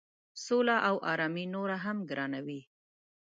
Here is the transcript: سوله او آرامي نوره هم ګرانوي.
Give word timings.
سوله 0.45 0.75
او 0.89 0.95
آرامي 1.11 1.45
نوره 1.55 1.77
هم 1.85 1.97
ګرانوي. 2.09 2.61